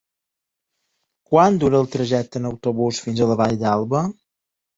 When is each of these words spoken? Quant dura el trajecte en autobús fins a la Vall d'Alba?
Quant 1.31 1.59
dura 1.63 1.81
el 1.81 1.89
trajecte 1.97 2.41
en 2.41 2.49
autobús 2.53 3.03
fins 3.09 3.23
a 3.23 3.29
la 3.35 3.37
Vall 3.45 3.55
d'Alba? 3.61 4.03